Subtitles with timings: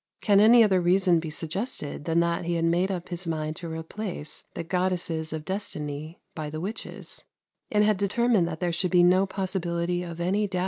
[0.19, 3.69] Can any other reason be suggested than that he had made up his mind to
[3.69, 7.23] replace the "goddesses of Destinie" by the witches,
[7.69, 10.59] and had determined that there should be no possibility of any doubt arising about it?